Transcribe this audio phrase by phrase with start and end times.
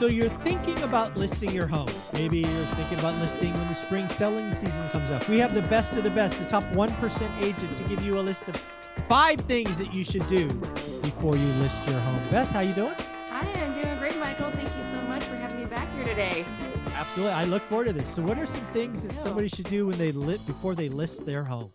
[0.00, 1.90] So you're thinking about listing your home.
[2.14, 5.28] Maybe you're thinking about listing when the spring selling season comes up.
[5.28, 8.22] We have the best of the best, the top 1% agent to give you a
[8.22, 8.56] list of
[9.10, 10.48] five things that you should do
[11.02, 12.22] before you list your home.
[12.30, 12.94] Beth, how you doing?
[13.28, 14.50] Hi, I'm doing great, Michael.
[14.52, 16.46] Thank you so much for having me back here today.
[16.94, 17.34] Absolutely.
[17.34, 18.08] I look forward to this.
[18.08, 21.26] So what are some things that somebody should do when they lit before they list
[21.26, 21.72] their home?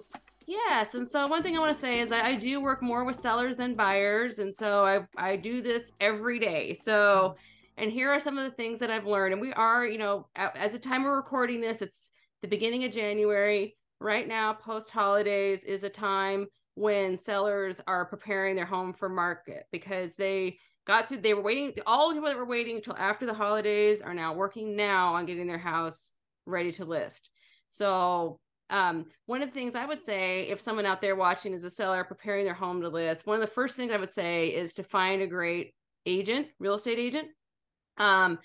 [0.47, 3.03] Yes, and so one thing I want to say is I, I do work more
[3.03, 6.75] with sellers than buyers, and so I I do this every day.
[6.79, 7.35] So
[7.77, 9.33] and here are some of the things that I've learned.
[9.33, 12.91] And we are, you know, as the time we're recording this, it's the beginning of
[12.91, 13.75] January.
[13.99, 19.63] Right now, post holidays is a time when sellers are preparing their home for market
[19.71, 23.25] because they got through, they were waiting, all the people that were waiting until after
[23.25, 26.13] the holidays are now working now on getting their house
[26.45, 27.29] ready to list.
[27.69, 28.39] So,
[28.69, 31.69] um, one of the things I would say if someone out there watching is a
[31.69, 34.73] seller preparing their home to list, one of the first things I would say is
[34.75, 35.73] to find a great
[36.05, 37.27] agent, real estate agent
[37.97, 38.39] um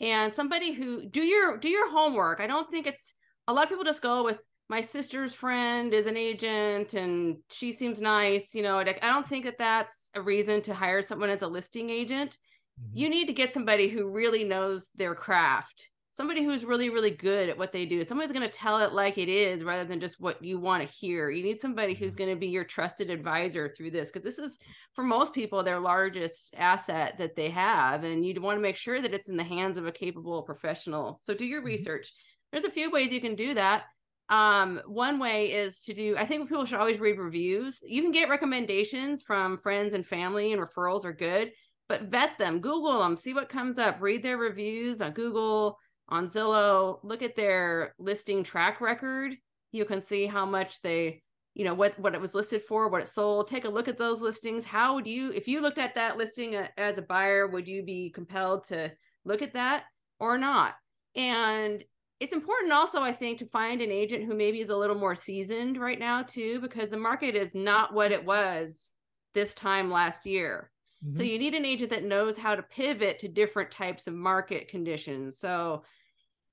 [0.00, 2.40] and somebody who do your do your homework.
[2.40, 3.14] I don't think it's
[3.46, 7.72] a lot of people just go with my sister's friend is an agent and she
[7.72, 11.28] seems nice you know Like i don't think that that's a reason to hire someone
[11.28, 12.38] as a listing agent.
[12.80, 12.96] Mm-hmm.
[12.96, 17.48] you need to get somebody who really knows their craft somebody who's really really good
[17.48, 20.20] at what they do somebody's going to tell it like it is rather than just
[20.20, 21.30] what you want to hear.
[21.30, 22.24] You need somebody who's mm-hmm.
[22.24, 24.58] going to be your trusted advisor through this because this is
[24.94, 29.00] for most people their largest asset that they have and you'd want to make sure
[29.00, 31.18] that it's in the hands of a capable professional.
[31.22, 31.68] So do your mm-hmm.
[31.68, 32.12] research.
[32.50, 33.84] There's a few ways you can do that.
[34.28, 37.82] Um, one way is to do i think people should always read reviews.
[37.86, 41.52] You can get recommendations from friends and family and referrals are good
[41.88, 45.76] but vet them google them see what comes up read their reviews on google
[46.08, 49.34] on Zillow, look at their listing track record.
[49.70, 51.22] You can see how much they,
[51.54, 53.48] you know, what what it was listed for, what it sold.
[53.48, 54.64] Take a look at those listings.
[54.64, 57.82] How would you, if you looked at that listing uh, as a buyer, would you
[57.82, 58.90] be compelled to
[59.24, 59.84] look at that
[60.18, 60.74] or not?
[61.14, 61.82] And
[62.20, 65.16] it's important also, I think, to find an agent who maybe is a little more
[65.16, 68.90] seasoned right now too, because the market is not what it was
[69.34, 70.70] this time last year.
[71.04, 71.16] Mm-hmm.
[71.16, 74.68] So you need an agent that knows how to pivot to different types of market
[74.68, 75.38] conditions.
[75.38, 75.82] So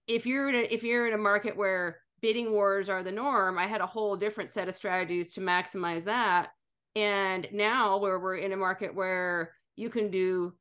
[0.07, 3.57] if you're in a if you're in a market where bidding wars are the norm,
[3.57, 6.49] I had a whole different set of strategies to maximize that.
[6.95, 10.53] And now where we're in a market where you can do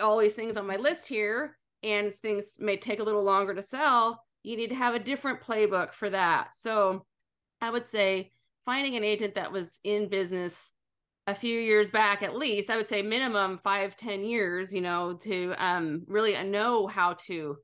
[0.00, 3.62] all these things on my list here and things may take a little longer to
[3.62, 6.50] sell, you need to have a different playbook for that.
[6.56, 7.06] So
[7.60, 8.32] I would say
[8.64, 10.72] finding an agent that was in business
[11.28, 15.12] a few years back at least i would say minimum five ten years you know
[15.12, 17.56] to um, really know how to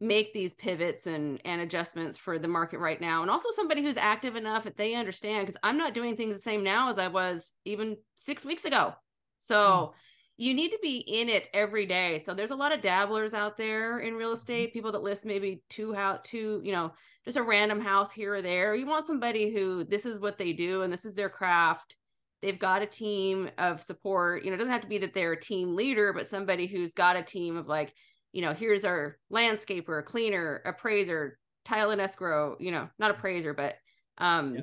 [0.00, 3.22] make these pivots and and adjustments for the market right now.
[3.22, 6.40] And also somebody who's active enough that they understand because i'm not doing things the
[6.40, 8.94] same now as i was even six weeks ago.
[9.40, 9.90] So mm.
[10.36, 12.20] you need to be in it every day.
[12.24, 14.38] So there's a lot of dabblers out there in real mm-hmm.
[14.38, 16.92] estate people that list maybe two how two you know
[17.24, 18.74] just a random house here or there.
[18.74, 21.96] You want somebody who this is what they do and this is their craft
[22.44, 25.32] they've got a team of support you know it doesn't have to be that they're
[25.32, 27.92] a team leader but somebody who's got a team of like
[28.34, 33.76] you know, here's our landscaper, cleaner, appraiser, title and escrow, you know, not appraiser, but
[34.18, 34.60] um, yeah.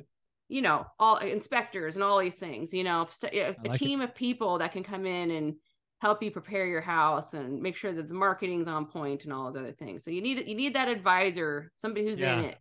[0.48, 4.04] you know, all inspectors and all these things, you know, st- a, like team it.
[4.04, 5.54] of people that can come in and
[6.02, 9.50] help you prepare your house and make sure that the marketing's on point and all
[9.50, 10.04] those other things.
[10.04, 12.38] So you need you need that advisor, somebody who's yeah.
[12.38, 12.58] in it.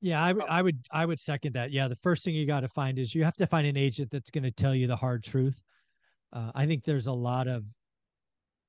[0.00, 1.70] Yeah, I, I would I would second that.
[1.72, 4.10] Yeah, the first thing you got to find is you have to find an agent
[4.10, 5.60] that's going to tell you the hard truth.
[6.32, 7.64] Uh, I think there's a lot of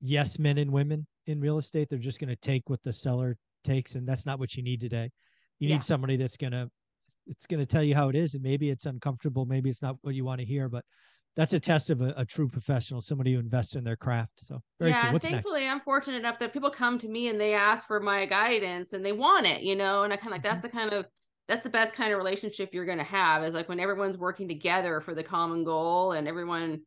[0.02, 1.90] yes men and women in real estate.
[1.90, 4.82] They're just going to take what the seller takes, and that's not what you need
[4.82, 5.10] today.
[5.60, 5.76] You yeah.
[5.76, 6.70] need somebody that's going to
[7.28, 9.96] it's going to tell you how it is, and maybe it's uncomfortable, maybe it's not
[10.02, 10.84] what you want to hear, but
[11.36, 14.46] that's a test of a, a true professional, somebody who invests in their craft.
[14.46, 15.20] So yeah, cool.
[15.20, 15.72] thankfully next?
[15.72, 19.06] I'm fortunate enough that people come to me and they ask for my guidance and
[19.06, 20.50] they want it, you know, and I kind of like mm-hmm.
[20.50, 21.06] that's the kind of
[21.52, 24.48] that's the best kind of relationship you're going to have is like when everyone's working
[24.48, 26.82] together for the common goal and everyone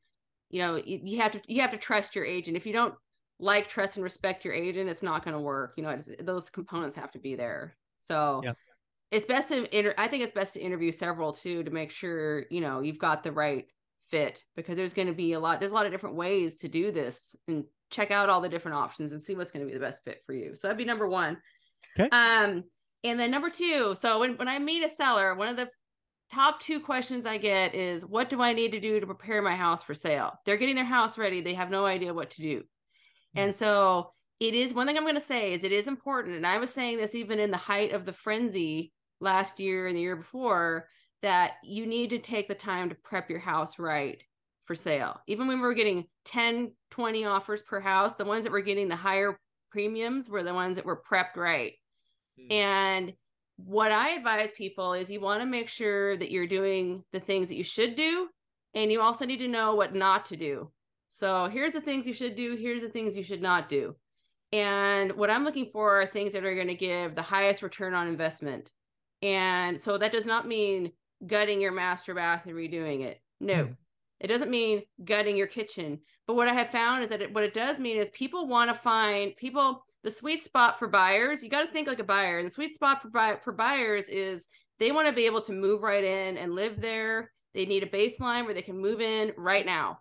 [0.50, 2.94] you know you, you have to you have to trust your agent if you don't
[3.38, 6.96] like trust and respect your agent it's not going to work you know those components
[6.96, 8.52] have to be there so yeah.
[9.11, 12.44] it's best to inter- i think it's best to interview several too to make sure
[12.50, 13.67] you know you've got the right
[14.10, 16.69] fit because there's going to be a lot there's a lot of different ways to
[16.69, 19.75] do this and check out all the different options and see what's going to be
[19.75, 20.56] the best fit for you.
[20.56, 21.37] So that'd be number one.
[21.99, 22.08] Okay.
[22.10, 22.64] Um,
[23.04, 25.68] and then number two, so when, when I meet a seller, one of the
[26.32, 29.54] top two questions I get is what do I need to do to prepare my
[29.54, 30.32] house for sale?
[30.44, 31.42] They're getting their house ready.
[31.42, 32.58] They have no idea what to do.
[32.60, 33.38] Mm-hmm.
[33.38, 34.10] And so
[34.40, 36.36] it is one thing I'm going to say is it is important.
[36.36, 39.96] And I was saying this even in the height of the frenzy last year and
[39.96, 40.88] the year before
[41.22, 44.22] that you need to take the time to prep your house right
[44.64, 45.20] for sale.
[45.26, 48.88] Even when we were getting 10, 20 offers per house, the ones that were getting
[48.88, 49.38] the higher
[49.70, 51.74] premiums were the ones that were prepped right.
[52.40, 52.52] Mm.
[52.52, 53.12] And
[53.56, 57.48] what I advise people is you want to make sure that you're doing the things
[57.48, 58.28] that you should do.
[58.75, 60.70] And you also need to know what not to do.
[61.08, 63.94] So here's the things you should do, here's the things you should not do.
[64.52, 67.94] And what I'm looking for are things that are going to give the highest return
[67.94, 68.72] on investment.
[69.22, 70.92] And so that does not mean
[71.25, 73.20] gutting your master bath and redoing it.
[73.40, 73.76] No, mm.
[74.20, 76.00] It doesn't mean gutting your kitchen.
[76.26, 78.70] But what I have found is that it, what it does mean is people want
[78.70, 81.43] to find people the sweet spot for buyers.
[81.43, 82.38] You got to think like a buyer.
[82.38, 84.46] And the sweet spot for buy, for buyers is
[84.78, 87.32] they want to be able to move right in and live there.
[87.55, 89.99] They need a baseline where they can move in right now.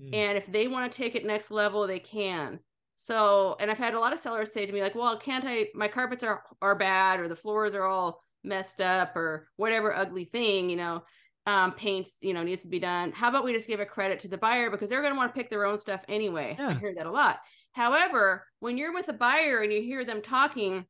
[0.00, 0.14] Mm.
[0.14, 2.60] And if they want to take it next level, they can.
[2.96, 5.68] So, and I've had a lot of sellers say to me like, "Well, can't I
[5.74, 10.24] my carpets are are bad or the floors are all messed up or whatever ugly
[10.24, 11.02] thing, you know."
[11.46, 13.12] Um, paints, you know, needs to be done.
[13.12, 15.34] How about we just give a credit to the buyer because they're going to want
[15.34, 16.56] to pick their own stuff anyway.
[16.58, 16.68] Yeah.
[16.68, 17.40] I hear that a lot.
[17.72, 20.86] However, when you're with a buyer and you hear them talking,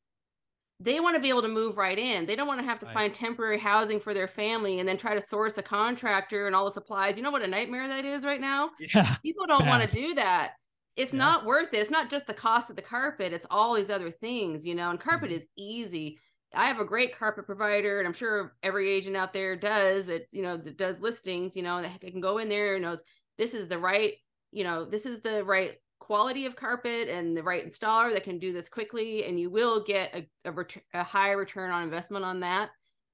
[0.80, 2.26] they want to be able to move right in.
[2.26, 2.94] They don't want to have to right.
[2.94, 6.64] find temporary housing for their family and then try to source a contractor and all
[6.64, 7.16] the supplies.
[7.16, 8.70] You know what a nightmare that is right now?
[8.92, 9.16] Yeah.
[9.22, 10.54] People don't want to do that.
[10.96, 11.20] It's yeah.
[11.20, 11.78] not worth it.
[11.78, 14.90] It's not just the cost of the carpet, it's all these other things, you know,
[14.90, 15.38] and carpet mm-hmm.
[15.38, 16.18] is easy.
[16.54, 20.28] I have a great carpet provider, and I'm sure every agent out there does it.
[20.30, 21.56] You know, that does listings.
[21.56, 23.02] You know, they can go in there and knows
[23.38, 24.14] this is the right.
[24.50, 28.38] You know, this is the right quality of carpet and the right installer that can
[28.38, 32.24] do this quickly, and you will get a a, ret- a high return on investment
[32.24, 32.70] on that.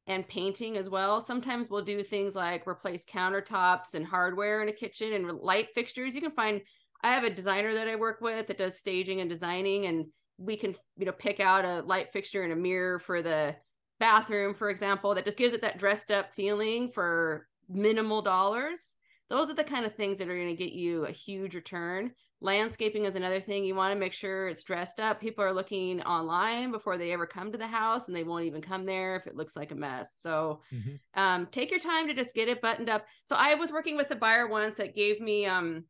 [0.07, 1.21] And painting as well.
[1.21, 6.15] Sometimes we'll do things like replace countertops and hardware in a kitchen and light fixtures.
[6.15, 6.63] You can find.
[7.03, 10.07] I have a designer that I work with that does staging and designing, and
[10.39, 13.55] we can you know pick out a light fixture and a mirror for the
[13.99, 18.95] bathroom for example that just gives it that dressed up feeling for minimal dollars.
[19.31, 22.13] Those are the kind of things that are going to get you a huge return.
[22.41, 23.65] Landscaping is another thing.
[23.65, 25.21] You want to make sure it's dressed up.
[25.21, 28.63] People are looking online before they ever come to the house and they won't even
[28.63, 30.09] come there if it looks like a mess.
[30.21, 31.21] So mm-hmm.
[31.21, 33.05] um, take your time to just get it buttoned up.
[33.25, 35.85] So i was working with a buyer once that gave me um,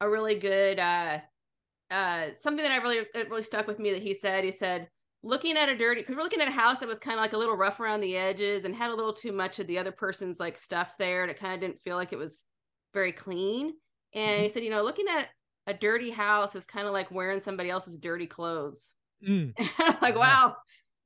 [0.00, 1.18] a really good uh,
[1.94, 4.44] uh, something that I really it really stuck with me that he said.
[4.44, 4.88] He said,
[5.22, 7.32] looking at a dirty because we're looking at a house that was kind of like
[7.32, 9.92] a little rough around the edges and had a little too much of the other
[9.92, 12.44] person's like stuff there, and it kind of didn't feel like it was
[12.92, 13.74] very clean.
[14.14, 14.42] And mm-hmm.
[14.42, 15.28] he said, you know, looking at
[15.66, 18.92] a dirty house is kind of like wearing somebody else's dirty clothes.
[19.26, 19.54] Mm.
[20.02, 20.56] like, wow.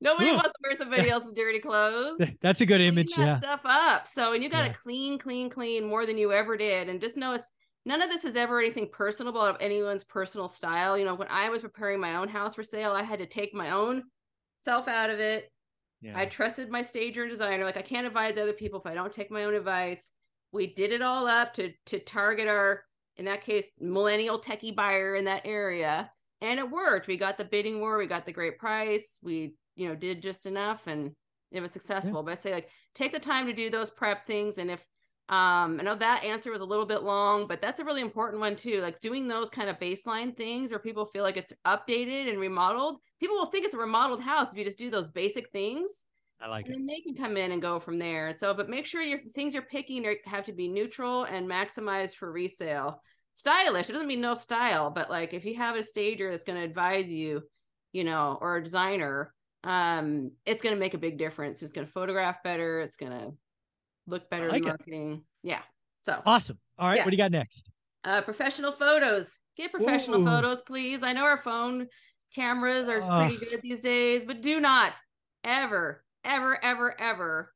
[0.01, 2.21] Nobody wants to wear somebody else's dirty clothes.
[2.41, 3.13] That's a good image.
[3.13, 3.37] Clean yeah.
[3.37, 4.07] stuff up.
[4.07, 4.73] So, and you got to yeah.
[4.73, 6.87] clean, clean, clean more than you ever did.
[6.87, 7.51] And just know it's
[7.85, 10.97] none of this is ever anything personal about anyone's personal style.
[10.97, 13.53] You know, when I was preparing my own house for sale, I had to take
[13.53, 14.03] my own
[14.59, 15.51] self out of it.
[16.01, 16.17] Yeah.
[16.17, 17.65] I trusted my stager and designer.
[17.65, 20.11] Like I can't advise other people if I don't take my own advice.
[20.51, 22.83] We did it all up to to target our,
[23.17, 26.09] in that case, millennial techie buyer in that area,
[26.41, 27.07] and it worked.
[27.07, 27.97] We got the bidding war.
[27.97, 29.17] We got the great price.
[29.21, 31.11] We you know did just enough, and
[31.51, 32.19] it was successful.
[32.19, 32.21] Yeah.
[32.23, 34.83] But I say like take the time to do those prep things, and if
[35.29, 38.39] um, I know that answer was a little bit long, but that's a really important
[38.41, 38.81] one too.
[38.81, 42.97] Like doing those kind of baseline things where people feel like it's updated and remodeled.
[43.19, 46.03] People will think it's a remodeled house if you just do those basic things.
[46.41, 46.79] I like and it.
[46.79, 48.35] And they can come in and go from there.
[48.35, 52.15] So, but make sure your things you're picking are, have to be neutral and maximized
[52.15, 52.99] for resale.
[53.33, 53.87] Stylish.
[53.87, 56.65] It doesn't mean no style, but like if you have a stager that's going to
[56.65, 57.43] advise you,
[57.91, 59.31] you know, or a designer,
[59.63, 61.61] um, it's going to make a big difference.
[61.61, 62.79] It's going to photograph better.
[62.79, 63.33] It's going to
[64.09, 65.11] look better like in marketing.
[65.43, 65.49] It.
[65.49, 65.61] Yeah.
[66.05, 66.57] So awesome.
[66.77, 66.97] All right.
[66.97, 67.05] Yeah.
[67.05, 67.69] What do you got next?
[68.03, 69.33] Uh, professional photos.
[69.57, 70.25] Get professional Ooh.
[70.25, 71.03] photos, please.
[71.03, 71.87] I know our phone
[72.33, 74.93] cameras are pretty good these days, but do not
[75.43, 77.51] ever, ever, ever, ever,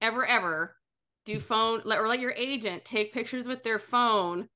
[0.00, 0.76] ever, ever
[1.24, 4.48] do phone let, or let your agent take pictures with their phone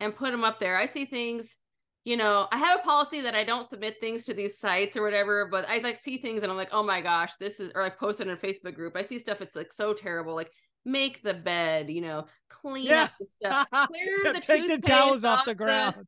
[0.00, 0.76] and put them up there.
[0.76, 1.58] I see things
[2.04, 5.02] you know, I have a policy that I don't submit things to these sites or
[5.02, 7.82] whatever, but I like see things and I'm like, oh my gosh, this is, or
[7.82, 8.94] I post it in a Facebook group.
[8.94, 10.34] I see stuff, it's like so terrible.
[10.34, 10.52] Like,
[10.84, 13.04] make the bed, you know, clean yeah.
[13.04, 16.06] up the stuff, clear the take the towels off, the ground.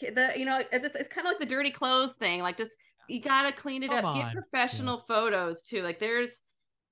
[0.00, 2.42] The, the you know, it's, it's kind of like the dirty clothes thing.
[2.42, 2.72] Like, just
[3.08, 4.04] you gotta clean it Come up.
[4.04, 4.16] On.
[4.16, 5.14] Get professional yeah.
[5.14, 5.82] photos too.
[5.82, 6.42] Like, there's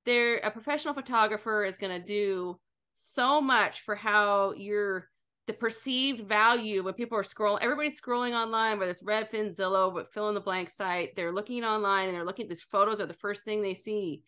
[0.04, 2.58] there a professional photographer is gonna do
[2.94, 5.08] so much for how you're
[5.48, 10.12] the perceived value when people are scrolling, everybody's scrolling online, whether it's Redfin, Zillow, but
[10.12, 13.06] fill in the blank site, they're looking online and they're looking at these photos are
[13.06, 14.22] the first thing they see.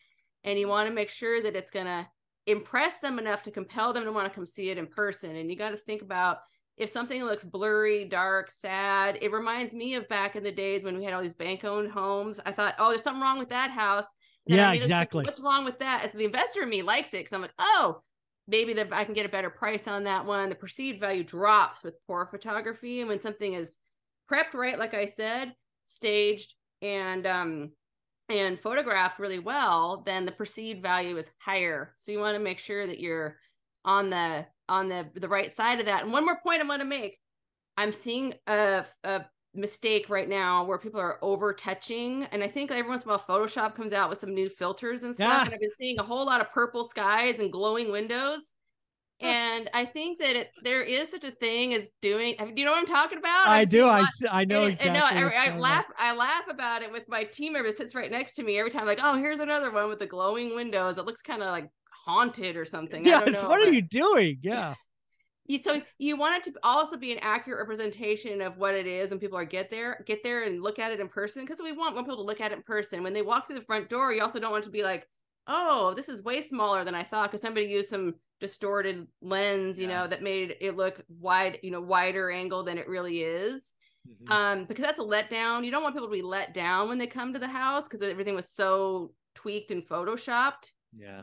[0.45, 2.09] And you want to make sure that it's going to
[2.47, 5.37] impress them enough to compel them to want to come see it in person.
[5.37, 6.39] And you got to think about
[6.77, 10.99] if something looks blurry, dark, sad, it reminds me of back in the days when
[10.99, 12.41] we had all these bank owned homes.
[12.45, 14.07] I thought, oh, there's something wrong with that house.
[14.49, 15.25] And yeah, exactly.
[15.25, 16.05] What's wrong with that?
[16.05, 18.01] As the investor in me likes it because I'm like, oh,
[18.49, 20.49] maybe that I can get a better price on that one.
[20.49, 23.01] The perceived value drops with poor photography.
[23.01, 23.77] And when something is
[24.31, 25.53] prepped right, like I said,
[25.85, 27.71] staged and um
[28.31, 31.93] and photographed really well, then the perceived value is higher.
[31.97, 33.37] So you want to make sure that you're
[33.85, 36.05] on the on the the right side of that.
[36.05, 37.19] And one more point I want to make.
[37.77, 42.71] I'm seeing a, a mistake right now where people are over touching and i think
[42.71, 45.45] every once in a while photoshop comes out with some new filters and stuff yeah.
[45.45, 48.55] and i've been seeing a whole lot of purple skies and glowing windows
[49.21, 52.73] and i think that it, there is such a thing as doing do you know
[52.73, 53.49] what i'm talking about?
[53.49, 56.83] I do i i know and, exactly and no, I, I laugh i laugh about
[56.83, 59.17] it with my team member that sits right next to me every time like oh
[59.17, 60.99] here's another one with the glowing windows.
[60.99, 61.71] It looks kind of like
[62.05, 63.05] haunted or something.
[63.05, 63.61] Yes, what but...
[63.61, 64.39] are you doing?
[64.43, 64.75] Yeah.
[65.47, 69.11] You, so you want it to also be an accurate representation of what it is
[69.11, 71.73] and people are get there get there and look at it in person because we
[71.73, 73.03] want, want people to look at it in person.
[73.03, 75.09] When they walk through the front door you also don't want to be like
[75.51, 79.89] oh this is way smaller than i thought because somebody used some distorted lens you
[79.89, 79.99] yeah.
[79.99, 83.75] know that made it look wide you know wider angle than it really is
[84.09, 84.33] mm-hmm.
[84.33, 87.07] um because that's a letdown you don't want people to be let down when they
[87.07, 91.23] come to the house because everything was so tweaked and photoshopped yeah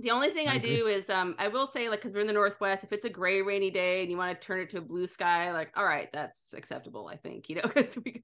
[0.00, 2.28] the only thing I, I do is um I will say like because we're in
[2.28, 4.78] the northwest, if it's a gray rainy day and you want to turn it to
[4.78, 7.10] a blue sky, like all right, that's acceptable.
[7.12, 8.22] I think you know because we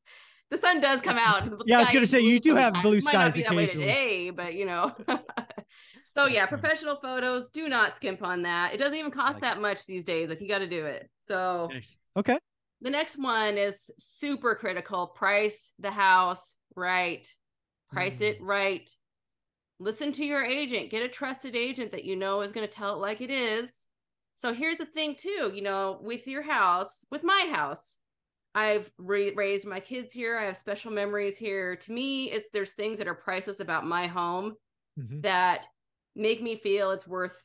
[0.54, 1.62] the sun does come out.
[1.66, 3.66] yeah, I was gonna say you do have blue skies occasionally.
[3.66, 4.94] today, but you know.
[6.12, 7.50] so yeah, professional photos.
[7.50, 8.74] Do not skimp on that.
[8.74, 10.28] It doesn't even cost like that much these days.
[10.28, 11.08] Like you got to do it.
[11.26, 11.96] So nice.
[12.16, 12.38] okay.
[12.80, 15.06] The next one is super critical.
[15.08, 17.26] Price the house right.
[17.92, 18.22] Price mm.
[18.22, 18.88] it right
[19.80, 22.94] listen to your agent get a trusted agent that you know is going to tell
[22.94, 23.86] it like it is
[24.36, 27.98] so here's the thing too you know with your house with my house
[28.54, 32.98] i've raised my kids here i have special memories here to me it's there's things
[32.98, 34.54] that are priceless about my home
[34.98, 35.20] mm-hmm.
[35.20, 35.64] that
[36.16, 37.40] make me feel it's worth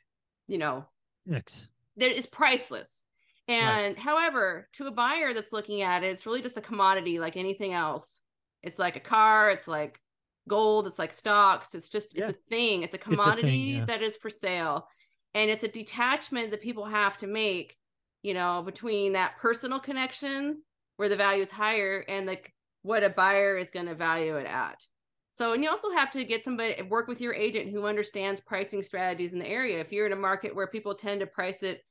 [0.47, 0.85] you know
[1.31, 1.67] X.
[1.97, 3.03] that is priceless
[3.47, 3.99] and right.
[3.99, 7.73] however to a buyer that's looking at it it's really just a commodity like anything
[7.73, 8.21] else
[8.61, 9.99] it's like a car it's like
[10.47, 12.27] gold it's like stocks it's just yeah.
[12.27, 13.85] it's a thing it's a commodity it's a thing, yeah.
[13.85, 14.87] that is for sale
[15.33, 17.77] and it's a detachment that people have to make
[18.23, 20.61] you know between that personal connection
[20.99, 24.45] where the value is higher and like what a buyer is going to value it
[24.45, 24.85] at.
[25.29, 28.83] So and you also have to get somebody work with your agent who understands pricing
[28.83, 29.79] strategies in the area.
[29.79, 31.85] If you're in a market where people tend to price it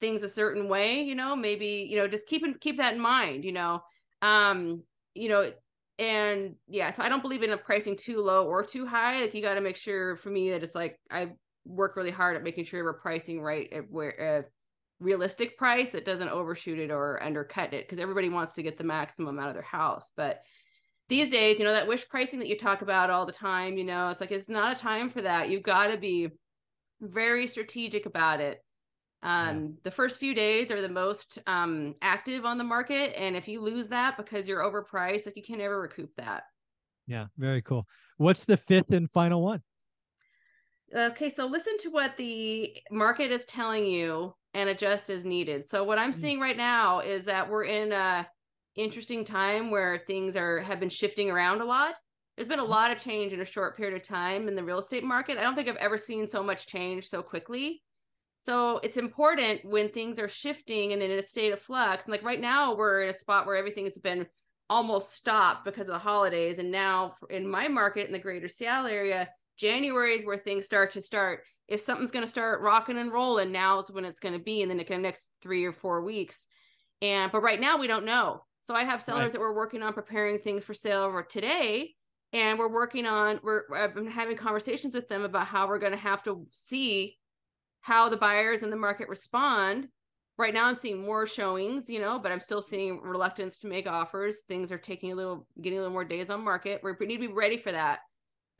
[0.00, 3.44] things a certain way you know maybe you know just keep keep that in mind
[3.44, 3.82] you know.
[4.20, 4.82] Um
[5.14, 5.52] you know
[6.00, 9.20] and yeah so i don't believe in a pricing too low or too high.
[9.20, 11.28] Like you got to make sure for me that it's like i
[11.64, 14.44] work really hard at making sure we're pricing right at where a
[15.00, 18.84] realistic price that doesn't overshoot it or undercut it because everybody wants to get the
[18.84, 20.42] maximum out of their house but
[21.08, 23.84] these days you know that wish pricing that you talk about all the time you
[23.84, 26.28] know it's like it's not a time for that you've got to be
[27.00, 28.62] very strategic about it
[29.22, 29.68] um, yeah.
[29.82, 33.60] The first few days are the most um, active on the market, and if you
[33.60, 36.44] lose that because you're overpriced, like you can never recoup that.
[37.06, 37.86] Yeah, very cool.
[38.16, 39.62] What's the fifth and final one?
[40.94, 45.66] Okay, so listen to what the market is telling you and adjust as needed.
[45.66, 46.16] So what I'm mm.
[46.16, 48.26] seeing right now is that we're in a
[48.76, 51.94] interesting time where things are have been shifting around a lot.
[52.36, 52.68] There's been a mm.
[52.68, 55.38] lot of change in a short period of time in the real estate market.
[55.38, 57.82] I don't think I've ever seen so much change so quickly.
[58.40, 62.06] So it's important when things are shifting and in a state of flux.
[62.06, 64.26] And like right now, we're in a spot where everything has been
[64.70, 66.58] almost stopped because of the holidays.
[66.58, 69.28] And now in my market in the greater Seattle area,
[69.58, 71.42] January is where things start to start.
[71.70, 74.60] If something's going to start rocking and rolling, now is when it's going to be
[74.60, 76.46] in the next three or four weeks.
[77.00, 78.42] And but right now we don't know.
[78.62, 79.32] So I have sellers right.
[79.32, 81.94] that we're working on preparing things for sale for today,
[82.32, 85.92] and we're working on we're I've been having conversations with them about how we're going
[85.92, 87.16] to have to see
[87.80, 89.88] how the buyers in the market respond.
[90.36, 93.86] Right now, I'm seeing more showings, you know, but I'm still seeing reluctance to make
[93.86, 94.38] offers.
[94.48, 96.80] Things are taking a little, getting a little more days on market.
[96.82, 98.00] We need to be ready for that.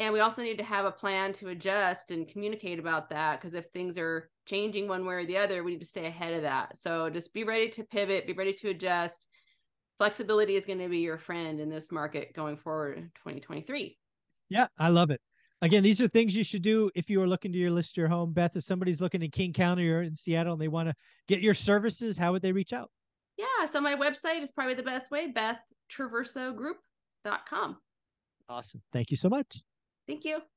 [0.01, 3.53] And we also need to have a plan to adjust and communicate about that because
[3.53, 6.41] if things are changing one way or the other, we need to stay ahead of
[6.43, 6.79] that.
[6.81, 9.29] So just be ready to pivot, be ready to adjust.
[9.99, 13.99] Flexibility is going to be your friend in this market going forward in 2023.
[14.49, 15.21] Yeah, I love it.
[15.61, 18.09] again, these are things you should do if you are looking to your list your
[18.09, 18.33] home.
[18.33, 20.95] Beth, if somebody's looking in King County or in Seattle and they want to
[21.29, 22.91] get your services, how would they reach out?
[23.37, 27.77] Yeah, so my website is probably the best way, bethtraversogroup.com.
[28.49, 28.81] Awesome.
[28.95, 29.61] Thank you so much.
[30.11, 30.51] Thank you.